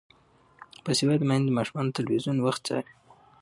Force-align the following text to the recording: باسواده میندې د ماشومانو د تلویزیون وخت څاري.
باسواده 0.83 1.25
میندې 1.29 1.47
د 1.51 1.55
ماشومانو 1.57 1.89
د 1.89 1.95
تلویزیون 1.97 2.37
وخت 2.39 2.61
څاري. 2.67 2.91